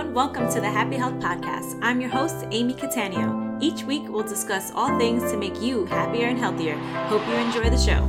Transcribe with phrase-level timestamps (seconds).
[0.00, 0.14] everyone.
[0.14, 1.78] Welcome to the Happy Health Podcast.
[1.82, 3.58] I'm your host, Amy Catania.
[3.60, 6.76] Each week, we'll discuss all things to make you happier and healthier.
[7.08, 8.06] Hope you enjoy the show.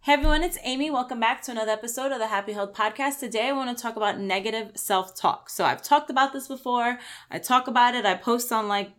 [0.00, 0.90] Hey everyone, it's Amy.
[0.90, 3.20] Welcome back to another episode of the Happy Health Podcast.
[3.20, 5.48] Today I want to talk about negative self talk.
[5.48, 6.98] So I've talked about this before.
[7.30, 8.04] I talk about it.
[8.04, 8.90] I post on like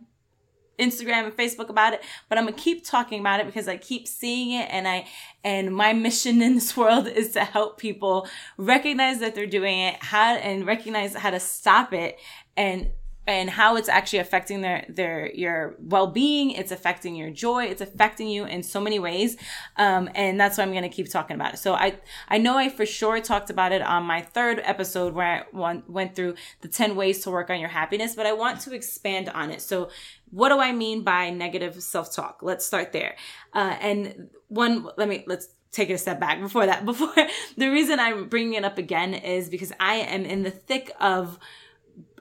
[0.78, 4.06] Instagram and Facebook about it, but I'm gonna keep talking about it because I keep
[4.06, 5.06] seeing it and I
[5.44, 10.02] and my mission in this world is to help people recognize that they're doing it,
[10.02, 12.18] how and recognize how to stop it
[12.56, 12.90] and
[13.26, 18.28] and how it's actually affecting their their your well-being it's affecting your joy it's affecting
[18.28, 19.36] you in so many ways
[19.76, 21.58] um, and that's why i'm going to keep talking about it.
[21.58, 25.26] So i i know i for sure talked about it on my third episode where
[25.26, 28.60] i went, went through the 10 ways to work on your happiness but i want
[28.60, 29.60] to expand on it.
[29.60, 29.90] So
[30.30, 32.40] what do i mean by negative self-talk?
[32.42, 33.16] Let's start there.
[33.52, 36.84] Uh, and one let me let's take it a step back before that.
[36.86, 37.14] Before
[37.56, 41.38] the reason i'm bringing it up again is because i am in the thick of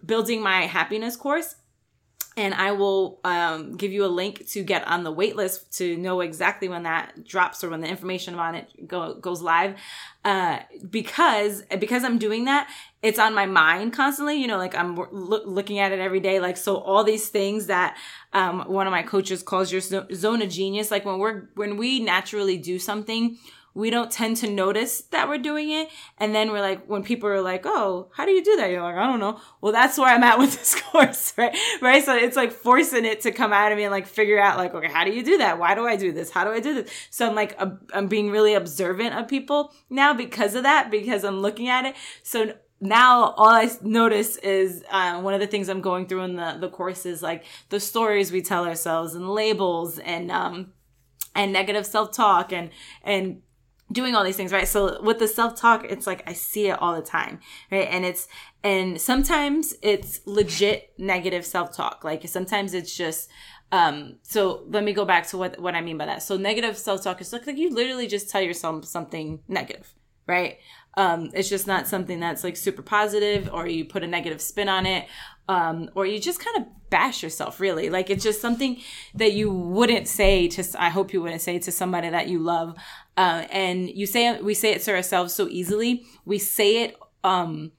[0.06, 1.56] building my happiness course
[2.38, 6.20] and I will um, give you a link to get on the waitlist to know
[6.20, 9.76] exactly when that drops or when the information on it go, goes live.
[10.26, 12.70] Uh, because because I'm doing that,
[13.02, 14.36] it's on my mind constantly.
[14.36, 16.42] You know, like I'm lo- looking at it every day.
[16.42, 17.98] Like so, all these things that
[18.34, 20.92] um, one of my coaches calls your zone of genius.
[20.92, 23.38] Like when we're when we naturally do something,
[23.76, 25.90] we don't tend to notice that we're doing it.
[26.18, 28.72] And then we're like, when people are like, oh, how do you do that?
[28.72, 29.40] You're like, I don't know.
[29.60, 31.56] Well, that's where I'm at with this course, right?
[31.82, 32.04] Right.
[32.04, 34.74] So it's like forcing it to come out of me and like figure out like,
[34.74, 35.60] okay, how do you do that?
[35.60, 36.32] Why do I do this?
[36.32, 36.92] How do I do this?
[37.10, 37.60] So I'm like,
[37.94, 41.96] I'm being really observant of people now because of that, because I'm looking at it.
[42.24, 46.36] So now all I notice is uh, one of the things I'm going through in
[46.36, 50.74] the the course is like the stories we tell ourselves and labels and um
[51.34, 52.70] and negative self talk and
[53.04, 53.42] and
[53.92, 54.68] doing all these things, right?
[54.68, 57.40] So with the self talk, it's like I see it all the time,
[57.72, 57.88] right?
[57.90, 58.28] And it's,
[58.64, 62.04] and sometimes it's legit negative self talk.
[62.04, 63.30] Like sometimes it's just,
[63.72, 66.24] um, so let me go back to what, what I mean by that.
[66.24, 69.94] So negative self talk is like, you literally just tell yourself something negative,
[70.28, 70.58] right?
[70.98, 74.70] Um, it's just not something that's like super positive or you put a negative spin
[74.70, 75.08] on it.
[75.48, 77.90] Um, or you just kind of bash yourself really.
[77.90, 78.82] Like it's just something
[79.14, 82.76] that you wouldn't say to, I hope you wouldn't say to somebody that you love.
[83.18, 86.04] Uh, and you say, we say it to ourselves so easily.
[86.26, 87.72] We say it, um,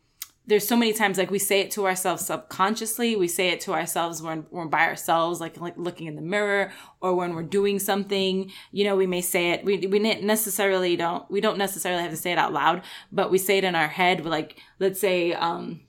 [0.46, 3.16] there's so many times like we say it to ourselves subconsciously.
[3.16, 6.72] We say it to ourselves when we're by ourselves like like looking in the mirror
[7.00, 8.52] or when we're doing something.
[8.70, 12.16] You know we may say it we, we necessarily don't we don't necessarily have to
[12.16, 14.24] say it out loud but we say it in our head.
[14.24, 15.80] Like let's say um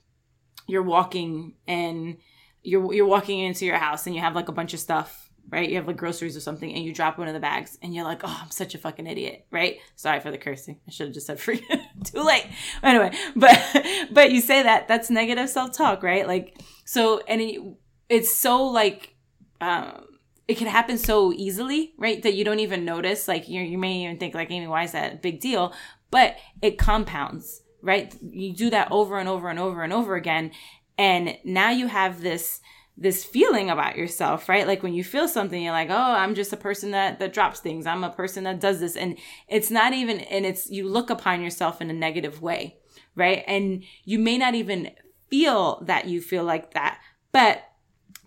[0.66, 2.16] you're walking and
[2.62, 5.68] you're you're walking into your house and you have like a bunch of stuff right?
[5.68, 8.04] You have like groceries or something and you drop one of the bags and you're
[8.04, 9.78] like, oh, I'm such a fucking idiot, right?
[9.96, 10.80] Sorry for the cursing.
[10.86, 11.66] I should have just said free.
[12.04, 12.46] Too late.
[12.82, 13.58] Anyway, but
[14.10, 16.26] but you say that that's negative self talk, right?
[16.26, 17.60] Like so, and it,
[18.08, 19.14] it's so like.
[19.60, 20.04] Um,
[20.46, 22.22] it can happen so easily, right?
[22.22, 23.28] That you don't even notice.
[23.28, 25.74] Like you, you may even think, like Amy, why is that a big deal?
[26.10, 28.14] But it compounds, right?
[28.22, 30.52] You do that over and over and over and over again,
[30.96, 32.60] and now you have this
[33.00, 34.66] this feeling about yourself, right?
[34.66, 37.60] Like when you feel something, you're like, oh, I'm just a person that that drops
[37.60, 37.86] things.
[37.86, 39.16] I'm a person that does this, and
[39.46, 42.76] it's not even, and it's you look upon yourself in a negative way,
[43.14, 43.44] right?
[43.46, 44.90] And you may not even
[45.30, 46.98] feel that you feel like that,
[47.30, 47.62] but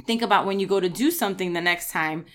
[0.06, 2.26] think about when you go to do something the next time.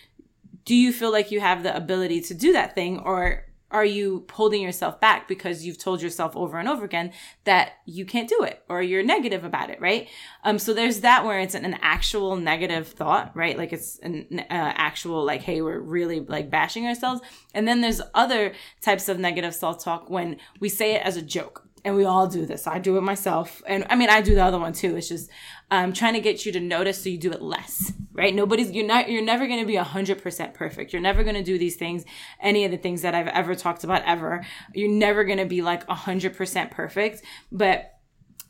[0.67, 4.27] Do you feel like you have the ability to do that thing, or are you
[4.33, 7.13] holding yourself back because you've told yourself over and over again
[7.45, 10.09] that you can't do it or you're negative about it right?
[10.45, 13.57] Um so there's that where it's an, actual negative thought right?
[13.59, 17.21] Like it's an uh, actual like hey we're really like bashing ourselves.
[17.55, 21.67] And then there's other types of negative self-talk when we say it as a joke
[21.87, 22.67] and we all do this.
[22.67, 23.63] I do it myself.
[23.65, 24.97] And I mean, I do the other one too.
[24.97, 25.31] It's just,
[25.71, 28.35] um, trying to get you to notice so you do it less, right?
[28.35, 30.93] Nobody's, you're not, you're never going to be a hundred percent perfect.
[30.93, 32.05] You're never going to do these things,
[32.41, 34.45] any of the things that I've ever talked about ever.
[34.75, 37.23] You're never going to be like a hundred percent perfect,
[37.53, 37.93] but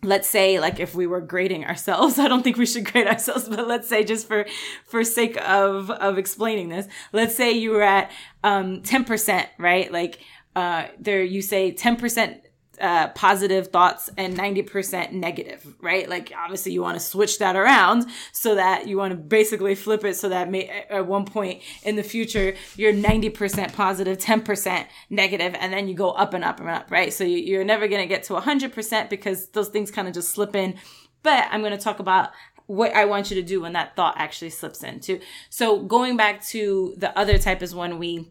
[0.02, 3.48] let's say like if we were grading ourselves i don't think we should grade ourselves
[3.48, 4.44] but let's say just for
[4.84, 8.10] for sake of of explaining this let's say you were at
[8.44, 10.20] um 10% right like
[10.54, 12.40] uh there you say 10%
[12.80, 16.08] uh, positive thoughts and 90% negative, right?
[16.08, 20.04] Like obviously you want to switch that around so that you want to basically flip
[20.04, 25.54] it so that may, at one point in the future you're 90% positive, 10% negative,
[25.58, 27.12] and then you go up and up and up, right?
[27.12, 30.30] So you, are never going to get to 100% because those things kind of just
[30.30, 30.74] slip in.
[31.22, 32.30] But I'm going to talk about
[32.66, 35.20] what I want you to do when that thought actually slips in too.
[35.50, 38.30] So going back to the other type is when we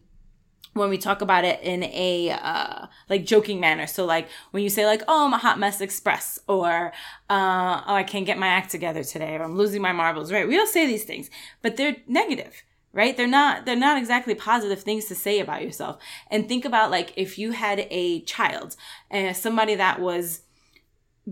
[0.76, 3.86] when we talk about it in a uh, like joking manner.
[3.86, 6.92] So like when you say like, "Oh, I'm a hot mess express," or
[7.30, 10.46] uh, "Oh, I can't get my act together today," or "I'm losing my marbles." Right?
[10.46, 11.30] We all say these things,
[11.62, 12.62] but they're negative,
[12.92, 13.16] right?
[13.16, 15.98] They're not they're not exactly positive things to say about yourself.
[16.30, 18.76] And think about like if you had a child
[19.10, 20.42] and somebody that was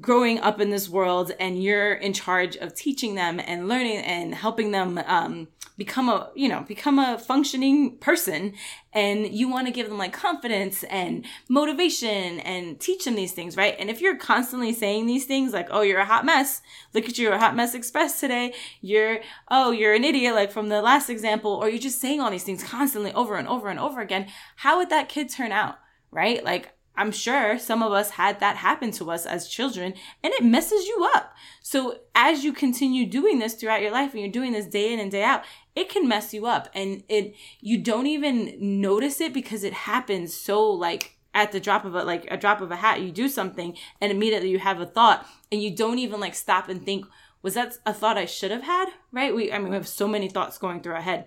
[0.00, 4.34] growing up in this world and you're in charge of teaching them and learning and
[4.34, 5.46] helping them um,
[5.76, 8.54] become a you know become a functioning person.
[8.92, 13.56] And you want to give them like confidence and motivation and teach them these things
[13.56, 13.76] right?
[13.78, 16.60] And if you're constantly saying these things like oh you're a hot mess.
[16.92, 18.52] Look at you a hot mess express today.
[18.80, 22.30] You're oh you're an idiot like from the last example or you're just saying all
[22.30, 24.26] these things constantly over and over and over again
[24.56, 25.78] how would that kid turn out
[26.14, 26.44] right?
[26.44, 30.44] Like I'm sure some of us had that happen to us as children and it
[30.44, 31.34] messes you up.
[31.60, 35.00] So as you continue doing this throughout your life and you're doing this day in
[35.00, 35.44] and day out,
[35.74, 40.34] it can mess you up and it you don't even notice it because it happens
[40.34, 43.28] so like at the drop of a like a drop of a hat you do
[43.28, 47.04] something and immediately you have a thought and you don't even like stop and think
[47.42, 48.86] was that a thought I should have had?
[49.12, 49.34] Right?
[49.34, 51.26] We I mean we have so many thoughts going through our head.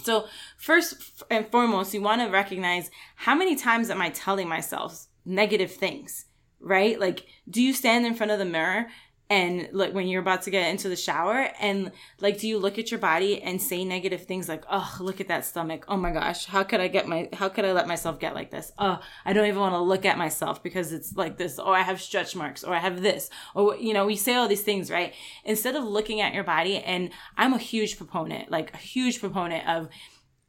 [0.00, 5.06] So, first and foremost, you want to recognize how many times am I telling myself
[5.24, 6.26] negative things,
[6.60, 6.98] right?
[6.98, 8.86] Like, do you stand in front of the mirror
[9.30, 12.78] and like when you're about to get into the shower and like do you look
[12.78, 15.84] at your body and say negative things like oh look at that stomach.
[15.88, 18.50] Oh my gosh how could i get my how could i let myself get like
[18.50, 18.72] this?
[18.78, 21.58] Oh i don't even want to look at myself because it's like this.
[21.58, 22.64] Or i have stretch marks.
[22.64, 23.28] Or i have this.
[23.54, 25.12] Or you know we say all these things right?
[25.44, 29.68] Instead of looking at your body and i'm a huge proponent like a huge proponent
[29.68, 29.88] of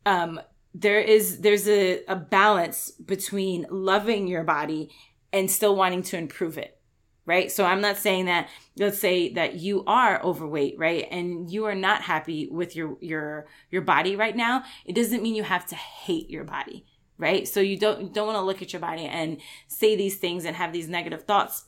[0.06, 0.40] um
[0.74, 4.90] there is there's a, a balance between loving your body
[5.34, 6.79] and still wanting to improve it
[7.30, 7.52] right?
[7.52, 11.08] So I'm not saying that let's say that you are overweight, right?
[11.12, 14.64] And you are not happy with your your your body right now.
[14.84, 16.88] It doesn't mean you have to hate your body,
[17.20, 17.48] right?
[17.48, 19.38] So you don't don't want to look at your body and
[19.68, 21.66] say these things and have these negative thoughts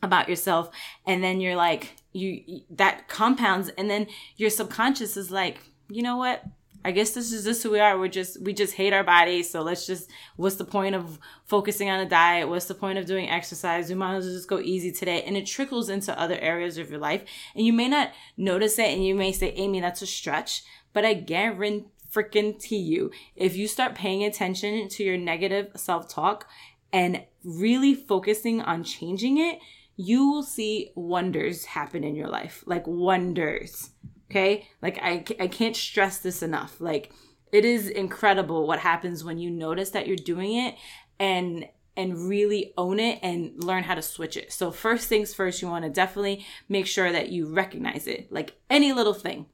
[0.00, 0.70] about yourself
[1.06, 4.06] and then you're like you that compounds and then
[4.36, 5.58] your subconscious is like,
[5.88, 6.44] "You know what?
[6.84, 7.98] I guess this is just who we are.
[7.98, 9.50] We're just we just hate our bodies.
[9.50, 12.48] So let's just what's the point of focusing on a diet?
[12.48, 13.88] What's the point of doing exercise?
[13.88, 15.22] We might as well just go easy today.
[15.22, 17.24] And it trickles into other areas of your life.
[17.54, 20.62] And you may not notice it and you may say, Amy, that's a stretch.
[20.92, 26.46] But I guarantee freaking you, if you start paying attention to your negative self-talk
[26.92, 29.58] and really focusing on changing it,
[29.96, 32.62] you will see wonders happen in your life.
[32.66, 33.90] Like wonders.
[34.34, 34.66] Okay.
[34.82, 36.80] Like I, I can't stress this enough.
[36.80, 37.12] Like
[37.52, 40.74] it is incredible what happens when you notice that you're doing it
[41.20, 44.52] and and really own it and learn how to switch it.
[44.52, 48.32] So first things first, you want to definitely make sure that you recognize it.
[48.32, 49.46] Like any little thing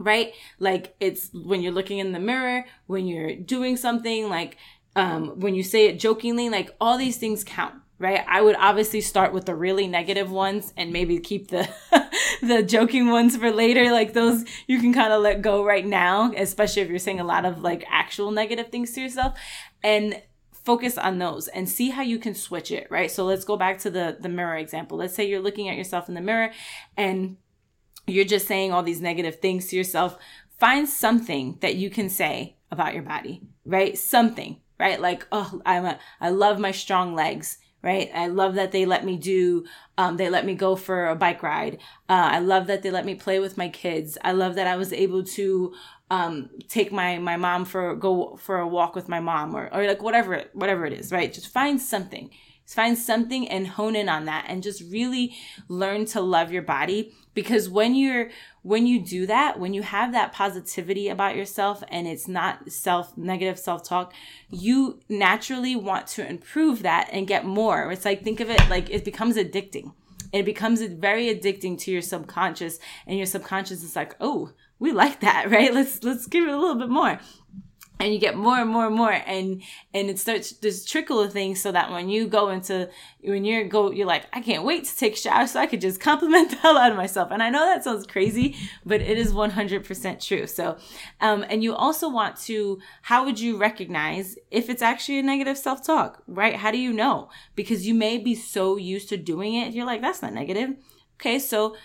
[0.00, 0.32] right?
[0.60, 4.56] Like it's when you're looking in the mirror, when you're doing something, like
[4.94, 8.24] um, when you say it jokingly, like all these things count right?
[8.28, 11.68] I would obviously start with the really negative ones and maybe keep the
[12.42, 13.92] the joking ones for later.
[13.92, 17.24] Like those you can kind of let go right now, especially if you're saying a
[17.24, 19.38] lot of like actual negative things to yourself
[19.82, 20.22] and
[20.52, 23.10] focus on those and see how you can switch it, right?
[23.10, 24.98] So let's go back to the the mirror example.
[24.98, 26.50] Let's say you're looking at yourself in the mirror
[26.96, 27.36] and
[28.06, 30.18] you're just saying all these negative things to yourself.
[30.58, 33.96] Find something that you can say about your body, right?
[33.96, 35.00] Something, right?
[35.00, 38.10] Like, oh, I'm a, I love my strong legs right?
[38.14, 39.64] I love that they let me do,
[39.96, 41.78] um, they let me go for a bike ride.
[42.08, 44.18] Uh, I love that they let me play with my kids.
[44.24, 45.74] I love that I was able to,
[46.10, 49.86] um, take my, my mom for, go for a walk with my mom or, or
[49.86, 51.32] like whatever, whatever it is, right?
[51.32, 52.30] Just find something.
[52.64, 55.34] Just find something and hone in on that and just really
[55.68, 58.30] learn to love your body because when you're
[58.62, 63.16] when you do that when you have that positivity about yourself and it's not self
[63.16, 64.12] negative self-talk
[64.50, 67.92] you naturally want to improve that and get more.
[67.92, 69.92] It's like think of it like it becomes addicting.
[70.32, 75.20] It becomes very addicting to your subconscious and your subconscious is like oh we like
[75.20, 75.72] that right?
[75.72, 77.20] Let's let's give it a little bit more
[78.00, 79.62] and you get more and more and more and
[79.92, 82.88] and it starts this trickle of things so that when you go into
[83.22, 85.80] when you're go you're like i can't wait to take a shower so i could
[85.80, 87.30] just compliment the hell out of myself.
[87.30, 90.46] And i know that sounds crazy but it is 100% true.
[90.46, 90.78] So
[91.20, 95.58] um and you also want to how would you recognize if it's actually a negative
[95.58, 96.56] self-talk right?
[96.56, 97.30] How do you know?
[97.54, 100.76] Because you may be so used to doing it you're like that's not negative.
[101.20, 101.76] Okay so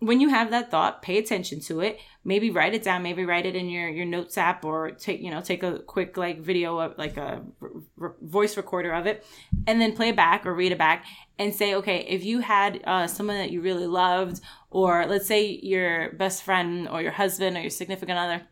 [0.00, 1.98] when you have that thought, pay attention to it.
[2.24, 3.02] Maybe write it down.
[3.02, 6.16] Maybe write it in your your notes app or take you know take a quick
[6.16, 7.42] like video of like a
[8.20, 9.24] voice recorder of it,
[9.66, 11.04] and then play it back or read it back
[11.38, 14.40] and say, okay, if you had uh, someone that you really loved,
[14.70, 18.42] or let's say your best friend or your husband or your significant other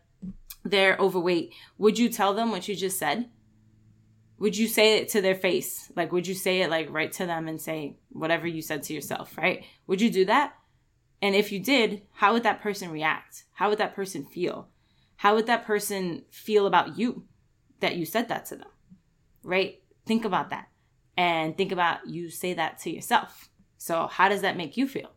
[0.63, 3.29] they're overweight, would you tell them what you just said?
[4.39, 5.91] Would you say it to their face?
[5.95, 8.93] Like, would you say it like right to them and say whatever you said to
[8.93, 9.65] yourself, right?
[9.87, 10.53] Would you do that?
[11.21, 13.43] And if you did, how would that person react?
[13.53, 14.69] How would that person feel?
[15.17, 17.25] How would that person feel about you
[17.81, 18.69] that you said that to them?
[19.43, 19.81] Right?
[20.05, 20.69] Think about that.
[21.17, 23.49] And think about you say that to yourself.
[23.77, 25.11] So, how does that make you feel?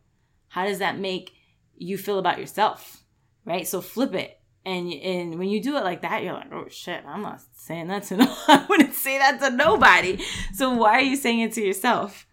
[0.49, 1.33] How does that make
[1.77, 3.03] you feel about yourself?
[3.45, 3.65] Right?
[3.65, 4.39] So, flip it.
[4.65, 7.87] And, and when you do it like that, you're like, oh shit, I'm not saying
[7.87, 10.23] that to no I wouldn't say that to nobody.
[10.53, 12.25] So, why are you saying it to yourself?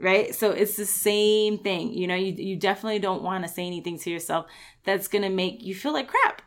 [0.00, 0.34] Right?
[0.34, 3.98] So it's the same thing you know you, you definitely don't want to say anything
[4.00, 4.46] to yourself
[4.84, 6.42] that's going to make you feel like crap.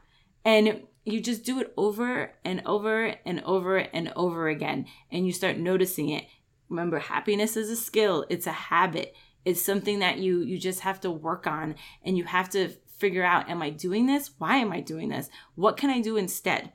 [0.46, 5.32] And you just do it over and over and over and over again and you
[5.32, 6.26] start noticing it.
[6.70, 8.26] Remember happiness is a skill.
[8.30, 9.16] It's a habit.
[9.46, 13.24] It's something that you you just have to work on and you have to figure
[13.24, 14.32] out am i doing this?
[14.38, 15.30] Why am i doing this?
[15.56, 16.74] What can i do instead?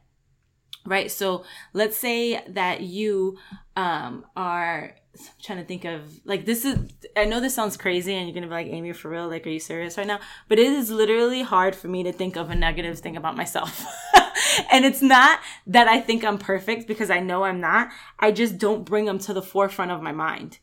[0.86, 1.10] Right?
[1.10, 3.38] So let's say that you
[3.76, 6.78] um, are I'm trying to think of like this is
[7.16, 9.28] I know this sounds crazy and you're gonna be like Amy for real?
[9.28, 10.20] Like are you serious right now?
[10.48, 13.84] But it is literally hard for me to think of a negative thing about myself.
[14.70, 17.88] And it's not that I think I'm perfect because I know I'm not.
[18.18, 20.58] I just don't bring them to the forefront of my mind.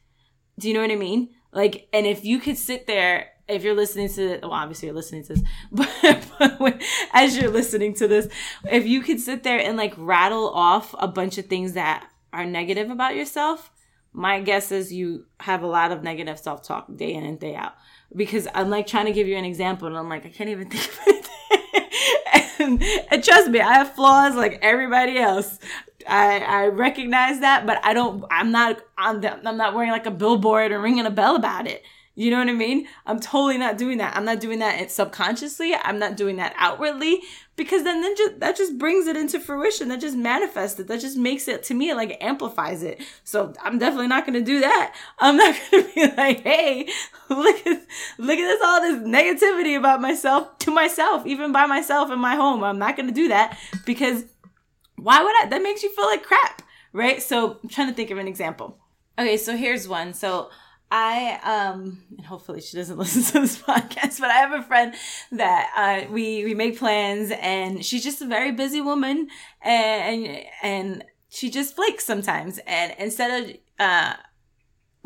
[0.59, 1.29] Do you know what I mean?
[1.51, 5.23] Like and if you could sit there if you're listening to well obviously you're listening
[5.23, 6.79] to this but, but when,
[7.13, 8.27] as you're listening to this
[8.69, 12.45] if you could sit there and like rattle off a bunch of things that are
[12.45, 13.71] negative about yourself
[14.13, 17.55] my guess is you have a lot of negative self talk day in and day
[17.55, 17.73] out.
[18.15, 20.69] Because I'm like trying to give you an example, and I'm like, I can't even
[20.69, 21.29] think of it.
[22.59, 25.59] and, and trust me, I have flaws like everybody else.
[26.07, 28.23] I, I recognize that, but I don't.
[28.31, 28.81] I'm not.
[28.97, 31.83] I'm, I'm not wearing like a billboard or ringing a bell about it.
[32.19, 32.85] You know what I mean?
[33.05, 34.17] I'm totally not doing that.
[34.17, 35.73] I'm not doing that subconsciously.
[35.73, 37.21] I'm not doing that outwardly
[37.55, 39.87] because then, then just, that just brings it into fruition.
[39.87, 40.87] That just manifests it.
[40.87, 43.01] That just makes it to me like amplifies it.
[43.23, 44.93] So I'm definitely not going to do that.
[45.19, 46.89] I'm not going to be like, hey,
[47.29, 47.83] look at
[48.17, 52.35] look at this all this negativity about myself to myself, even by myself in my
[52.35, 52.65] home.
[52.65, 54.25] I'm not going to do that because
[54.97, 55.47] why would I?
[55.51, 57.23] That makes you feel like crap, right?
[57.23, 58.77] So I'm trying to think of an example.
[59.17, 60.13] Okay, so here's one.
[60.13, 60.49] So
[60.91, 64.93] I um and hopefully she doesn't listen to this podcast, but I have a friend
[65.31, 69.27] that uh we we make plans and she's just a very busy woman
[69.61, 74.15] and and, she just flakes sometimes and instead of uh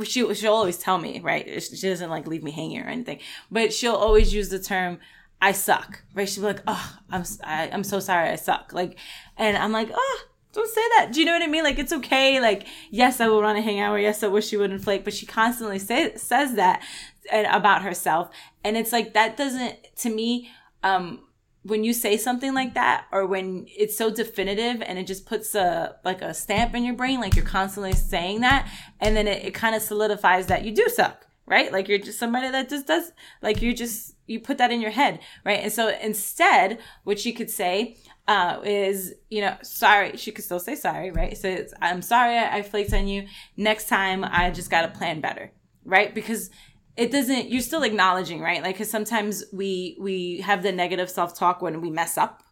[0.05, 1.61] she she'll always tell me, right?
[1.61, 3.19] She doesn't like leave me hanging or anything,
[3.51, 4.99] but she'll always use the term
[5.41, 6.27] I suck, right?
[6.27, 8.97] She'll be like, "Oh, I'm I, am i am so sorry, I suck." Like,
[9.35, 10.21] and I'm like, "Oh,
[10.53, 11.11] don't say that.
[11.11, 11.63] Do you know what I mean?
[11.63, 12.39] Like it's okay.
[12.39, 13.93] Like yes, I would want to hang out.
[13.93, 15.03] Or yes, I wish she wouldn't flake.
[15.03, 16.83] But she constantly say, says that
[17.31, 18.29] about herself,
[18.63, 20.51] and it's like that doesn't to me.
[20.83, 21.21] Um,
[21.65, 25.55] when you say something like that, or when it's so definitive and it just puts
[25.55, 28.69] a like a stamp in your brain, like you're constantly saying that,
[28.99, 31.71] and then it, it kind of solidifies that you do suck, right?
[31.71, 34.91] Like you're just somebody that just does like you just you put that in your
[34.91, 35.61] head, right?
[35.61, 40.15] And so instead, what she could say uh, is, you know, sorry.
[40.17, 41.37] She could still say sorry, right?
[41.37, 43.27] So it's, I'm sorry I, flaked on you.
[43.57, 45.51] Next time, I just got to plan better,
[45.83, 46.13] right?
[46.13, 46.49] Because
[46.95, 47.49] it doesn't.
[47.49, 48.61] You're still acknowledging, right?
[48.63, 52.43] Like, because sometimes we we have the negative self talk when we mess up,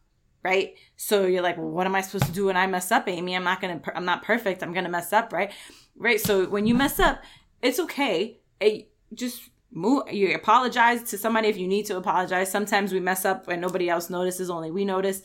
[0.44, 0.76] right?
[0.98, 3.36] So you're like, well, what am I supposed to do when I mess up, Amy?
[3.36, 3.82] I'm not gonna.
[3.96, 4.64] I'm not perfect.
[4.64, 5.52] I'm gonna mess up, right?
[5.96, 6.20] Right.
[6.20, 7.22] So when you mess up,
[7.62, 8.42] it's okay.
[8.60, 13.24] It, just move you apologize to somebody if you need to apologize sometimes we mess
[13.24, 15.22] up and nobody else notices only we notice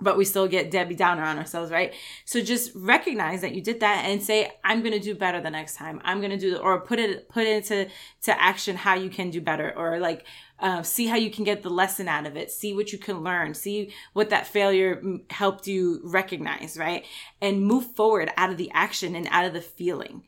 [0.00, 1.94] but we still get Debbie Downer on ourselves, right?
[2.24, 5.76] So just recognize that you did that and say, I'm to do better the next
[5.76, 6.00] time.
[6.04, 7.88] I'm to do, or put it, put it into,
[8.22, 10.24] to action how you can do better or like,
[10.58, 12.50] uh, see how you can get the lesson out of it.
[12.50, 13.54] See what you can learn.
[13.54, 17.04] See what that failure helped you recognize, right?
[17.40, 20.22] And move forward out of the action and out of the feeling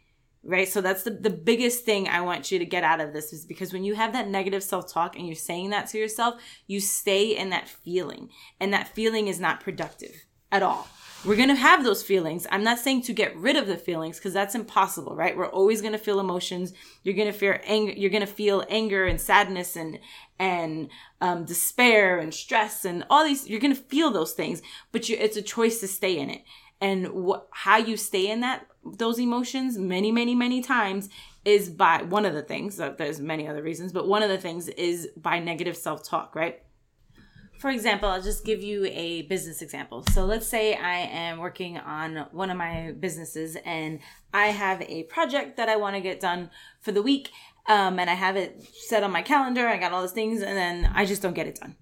[0.44, 0.68] right?
[0.68, 3.44] So that's the, the biggest thing i want you to get out of this is
[3.44, 7.36] because when you have that negative self-talk and you're saying that to yourself you stay
[7.36, 8.30] in that feeling.
[8.60, 10.88] And that feeling is not productive at all.
[11.24, 12.48] We're going to have those feelings.
[12.50, 15.36] I'm not saying to get rid of the feelings because that's impossible right?
[15.36, 16.72] We're always going to feel emotions.
[17.04, 20.00] You're going to feel anger you're going to feel anger and sadness and
[20.38, 20.88] and
[21.20, 25.16] um, despair and stress and all these you're going to feel those things but you,
[25.20, 26.42] it's a choice to stay in it
[26.82, 31.08] and wh- how you stay in that those emotions many many many times
[31.44, 34.68] is by one of the things there's many other reasons but one of the things
[34.68, 36.62] is by negative self-talk right?
[37.60, 40.04] For example i'll just give you a business example.
[40.12, 44.00] So let's say i am working on one of my businesses and
[44.34, 47.30] i have a project that i want to get done for the week
[47.68, 50.56] um, and i have it set on my calendar i got all those things and
[50.56, 51.76] then i just don't get it done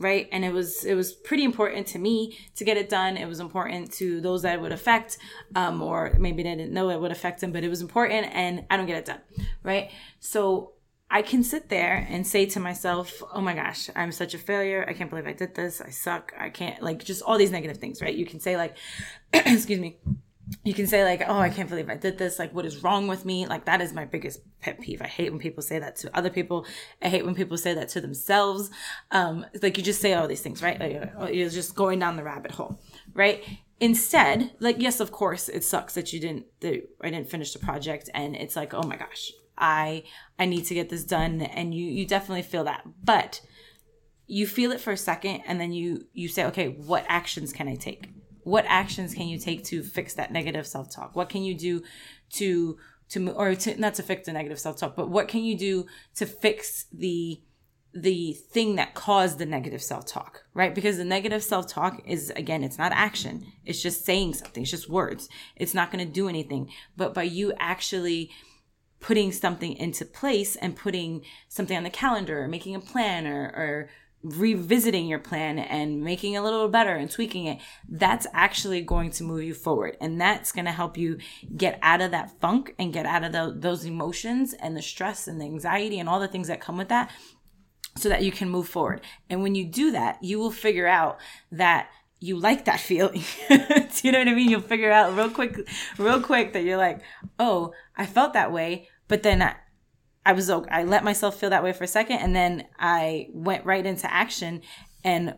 [0.00, 0.28] right?
[0.32, 3.16] And it was it was pretty important to me to get it done.
[3.16, 5.18] It was important to those that it would affect
[5.54, 8.64] um, or maybe they didn't know it would affect them but it was important and
[8.70, 9.20] i don't get it done
[9.62, 9.90] right?
[10.18, 10.72] So
[11.10, 14.84] i can sit there and say to myself oh my gosh i'm such a failure.
[14.88, 15.80] I can't believe i did this.
[15.80, 16.32] I suck.
[16.38, 18.14] I can't like just all these negative things right?
[18.14, 18.76] You can say like
[19.32, 19.98] excuse me
[20.64, 22.38] you can say like oh i can't believe i did this.
[22.38, 23.46] Like what is wrong with me?
[23.46, 25.02] Like that is my biggest pet peeve.
[25.02, 26.66] I hate when people say that to other people.
[27.02, 28.70] I hate when people say that to themselves.
[29.10, 30.78] Um like you just say all these things right?
[30.78, 32.80] Like uh, you're just going down the rabbit hole
[33.14, 33.44] right?
[33.80, 37.58] Instead like yes of course it sucks that you didn't that i didn't finish the
[37.58, 40.02] project and it's like oh my gosh i
[40.38, 41.40] i need to get this done.
[41.40, 42.82] And you you definitely feel that.
[43.02, 43.40] But
[44.26, 47.66] you feel it for a second and then you you say okay what actions can
[47.66, 48.08] i take
[48.44, 51.14] what actions can you take to fix that negative self-talk?
[51.14, 51.82] What can you do
[52.34, 52.78] to
[53.10, 56.26] to or to not to fix the negative self-talk but what can you do to
[56.26, 57.40] fix the
[57.92, 60.74] the thing that caused the negative self-talk right?
[60.74, 63.46] Because the negative self-talk is again it's not action.
[63.64, 64.62] It's just saying something.
[64.62, 65.28] It's just words.
[65.56, 66.70] It's not going to do anything.
[66.96, 68.30] But by you actually
[69.00, 73.44] putting something into place and putting something on the calendar or making a plan or,
[73.56, 73.90] or
[74.22, 77.58] revisiting your plan and making it a little better and tweaking it,
[77.88, 79.96] that's actually going to move you forward.
[80.00, 81.18] And that's going to help you
[81.56, 85.26] get out of that funk and get out of the, those emotions and the stress
[85.26, 87.10] and the anxiety and all the things that come with that
[87.96, 89.00] so that you can move forward.
[89.28, 91.18] And when you do that, you will figure out
[91.52, 93.24] that you like that feeling.
[93.48, 94.50] you know what I mean?
[94.50, 97.00] You'll figure out real quick, real quick that you're like,
[97.38, 99.56] oh, I felt that way, but then I,
[100.24, 103.64] I was I let myself feel that way for a second and then I went
[103.64, 104.62] right into action
[105.02, 105.36] and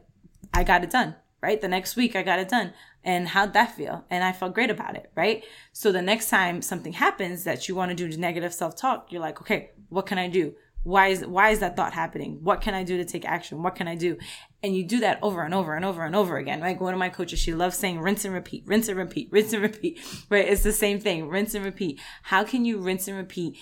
[0.53, 1.61] I got it done, right?
[1.61, 2.73] The next week I got it done.
[3.05, 4.05] And how'd that feel?
[4.11, 5.45] And I felt great about it, right?
[5.73, 9.41] So the next time something happens that you want to do negative self-talk, you're like,
[9.41, 10.55] okay, what can I do?
[10.85, 12.39] Why is why is that thought happening?
[12.43, 13.63] What can i do to take action?
[13.63, 14.17] What can i do?
[14.63, 16.81] And you do that over and over and over and over again right?
[16.81, 19.63] One of my coaches she loves saying rinse and repeat rinse and repeat rinse and
[19.63, 20.49] repeat right?
[20.49, 22.01] It's the same thing rinse and repeat.
[22.25, 23.59] How can you rinse and repeat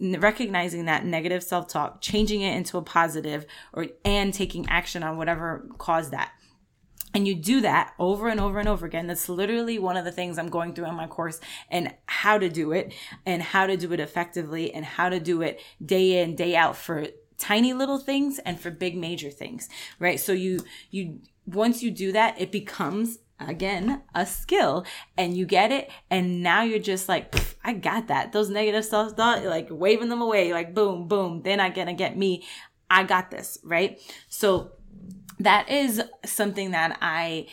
[0.00, 5.68] recognizing that negative self-talk changing it into a positive or and taking action on whatever
[5.78, 6.32] caused that
[7.16, 9.06] and you do that over and over and over again.
[9.06, 12.50] That's literally one of the things I'm going through in my course and how to
[12.50, 12.92] do it
[13.24, 16.76] and how to do it effectively and how to do it day in, day out
[16.76, 17.06] for
[17.38, 20.20] tiny little things and for big major things, right?
[20.20, 24.84] So you, you, once you do that, it becomes again a skill
[25.16, 29.12] and you get it and now you're just like i got that those negative self
[29.12, 32.42] thought like waving them away like boom boom they're not gonna get me
[32.88, 34.00] i got this right
[34.30, 34.72] so
[35.40, 37.46] that is something that I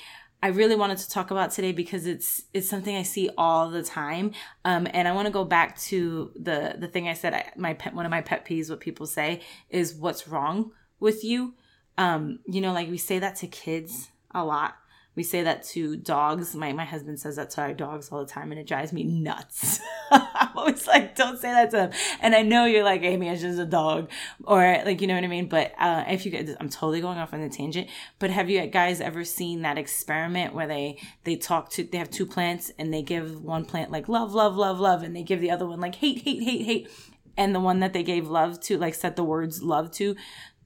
[0.44, 3.82] I really wanted to talk about today because it's it's something I see all the
[3.82, 4.34] time,
[4.66, 7.34] um, and I want to go back to the the thing I said.
[7.34, 11.24] I, my pet, one of my pet peeves, what people say is, "What's wrong with
[11.24, 11.54] you?"
[11.98, 14.76] Um, you know, like we say that to kids a lot.
[15.16, 16.56] We say that to dogs.
[16.56, 19.04] My my husband says that to our dogs all the time, and it drives me
[19.04, 19.80] nuts.
[20.12, 21.92] I'm always like, don't say that to them.
[22.22, 24.10] And I know you're like, Amy, it's just a dog,
[24.44, 25.48] or like, you know what I mean.
[25.48, 27.90] But uh, if you guys, I'm totally going off on a tangent.
[28.20, 32.10] But have you guys ever seen that experiment where they they talk to they have
[32.10, 35.42] two plants and they give one plant like love, love, love, love, and they give
[35.42, 36.90] the other one like hate, hate, hate, hate
[37.38, 40.16] and the one that they gave love to like said the words love to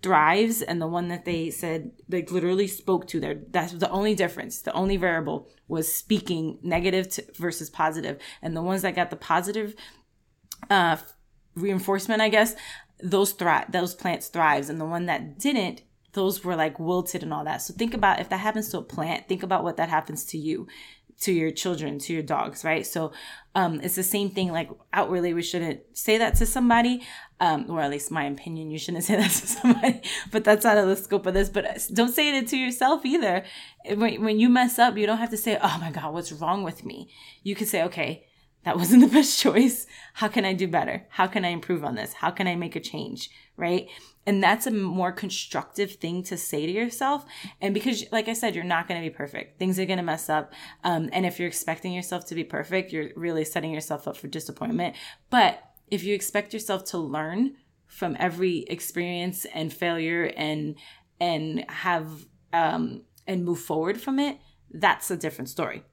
[0.01, 3.41] thrives and the one that they said like literally spoke to there.
[3.49, 4.62] That's the only difference.
[4.62, 8.17] The only variable was speaking negative to, versus positive.
[8.41, 9.75] And the ones that got the positive
[10.71, 10.97] uh
[11.53, 12.55] reinforcement i guess
[13.03, 14.69] those thrive those plants thrives.
[14.69, 15.81] And the one that didn't
[16.13, 17.62] those were like wilted and all that.
[17.62, 20.38] So think about if that happens to a plant think about what that happens to
[20.38, 20.67] you
[21.21, 22.86] to your children, to your dogs, right?
[22.86, 23.12] So
[23.56, 24.51] um, it's the same thing.
[24.51, 27.01] Like outwardly, we shouldn't say that to somebody,
[27.39, 30.01] um, or at least my opinion, you shouldn't say that to somebody.
[30.32, 31.49] But that's out of the scope of this.
[31.49, 33.43] But don't say it to yourself either.
[33.95, 36.63] When, when you mess up, you don't have to say, "Oh my God, what's wrong
[36.63, 37.10] with me?"
[37.43, 38.27] You can say, "Okay."
[38.67, 39.88] That wasn't the best choice.
[40.15, 41.06] How can I do better?
[41.08, 42.12] How can I improve on this?
[42.12, 43.30] How can I make a change?
[43.56, 43.88] Right?
[44.25, 47.23] And that's a more constructive thing to say to yourself.
[47.62, 49.58] And because, like I said, you're not going to be perfect.
[49.58, 50.51] Things are going to mess up.
[50.84, 54.27] Um, and if you're expecting yourself to be perfect, you're really setting yourself up for
[54.27, 54.97] disappointment.
[55.30, 60.75] But if you expect yourself to learn from every experience and failure and,
[61.21, 65.84] and have, um, and move forward from it, that's a different story.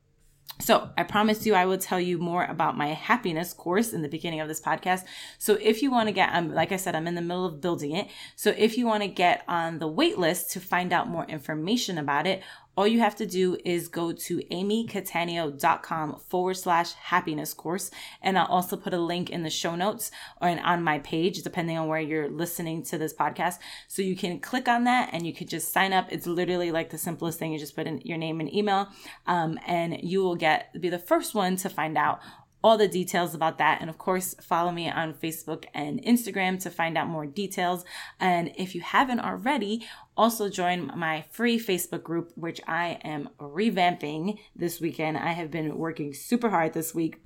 [0.60, 4.08] So, I promise you I will tell you more about my happiness course in the
[4.08, 5.04] beginning of this podcast.
[5.38, 7.60] So, if you want to get, um, like I said, I'm in the middle of
[7.60, 8.08] building it.
[8.36, 11.98] So, if you want to get on the wait list to find out more information
[11.98, 12.42] about it,
[12.76, 17.90] all you have to do is go to amycatanio.com forward slash happiness course.
[18.22, 20.10] And I'll also put a link in the show notes
[20.40, 23.58] or on my page, depending on where you're listening to this podcast.
[23.88, 26.08] So you can click on that and you can just sign up.
[26.10, 27.52] It's literally like the simplest thing.
[27.52, 28.88] You just put in your name and email,
[29.26, 32.20] um, and you will get be the first one to find out
[32.64, 33.82] all the details about that.
[33.82, 37.84] And of course, follow me on Facebook and Instagram to find out more details.
[38.18, 44.38] And if you haven't already, also join my free Facebook group, which I am revamping
[44.56, 45.18] this weekend.
[45.18, 47.20] I have been working super hard this week.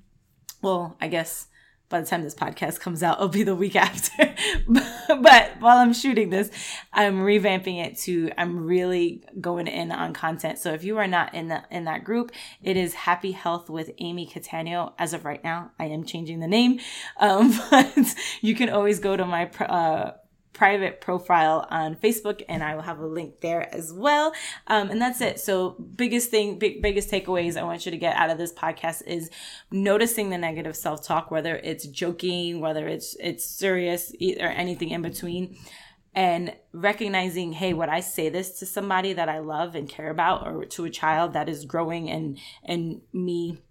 [0.61, 1.47] Well, I guess
[1.89, 4.35] by the time this podcast comes out, it'll be the week after.
[4.67, 6.51] but while I'm shooting this,
[6.93, 10.59] I'm revamping it to I'm really going in on content.
[10.59, 13.91] So if you are not in the in that group, it is Happy Health with
[13.97, 14.93] Amy Catania.
[14.99, 16.79] As of right now, I am changing the name,
[17.17, 20.11] um, but you can always go to my uh,
[20.53, 24.33] private profile on Facebook, and I will have a link there as well.
[24.67, 25.39] Um, and that's it.
[25.39, 29.05] So, biggest thing, big, biggest takeaways I want you to get out of this podcast
[29.05, 29.29] is
[29.71, 35.01] noticing the negative self talk, whether it's joking, whether it's it's serious, or anything in
[35.01, 35.57] between.
[36.15, 40.47] And recognizing, hey, would I say this to somebody that I love and care about,
[40.47, 43.61] or to a child that is growing and and me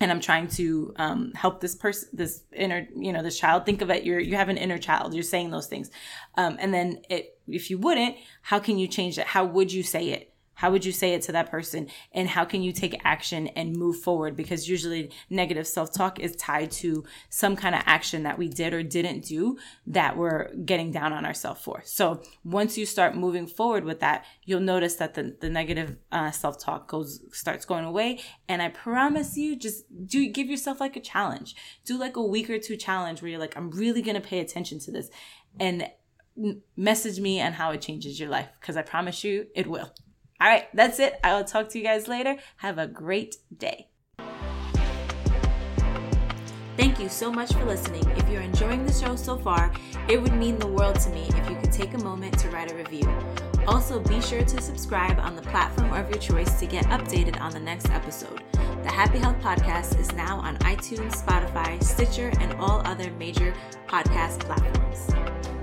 [0.00, 3.64] and I'm trying to um, help this person, this inner, you know, this child.
[3.64, 4.04] Think of it.
[4.04, 5.14] You're you have an inner child.
[5.14, 5.90] You're saying those things,
[6.36, 9.26] um, and then it, if you wouldn't, how can you change it?
[9.26, 10.32] How would you say it?
[10.56, 11.88] How would you say it to that person?
[12.12, 14.36] And how can you take action and move forward?
[14.36, 18.72] Because usually negative self talk is tied to some kind of action that we did
[18.72, 21.82] or didn't do that we're getting down on ourselves for.
[21.84, 26.30] So once you start moving forward with that, you'll notice that the, the negative uh,
[26.30, 28.20] self talk goes starts going away.
[28.48, 31.54] And I promise you, just do give yourself like a challenge.
[31.84, 34.78] Do like a week or two challenge where you're like, I'm really gonna pay attention
[34.80, 35.10] to this,
[35.60, 35.90] and
[36.76, 39.90] message me and how it changes your life because I promise you it will.
[40.40, 41.18] All right, that's it.
[41.24, 42.36] I will talk to you guys later.
[42.58, 43.88] Have a great day.
[46.76, 48.04] Thank you so much for listening.
[48.16, 49.72] If you're enjoying the show so far,
[50.08, 52.70] it would mean the world to me if you could take a moment to write
[52.70, 53.08] a review.
[53.66, 57.52] Also, be sure to subscribe on the platform of your choice to get updated on
[57.52, 58.42] the next episode.
[58.82, 63.54] The Happy Health Podcast is now on iTunes, Spotify, Stitcher, and all other major
[63.88, 65.55] podcast platforms.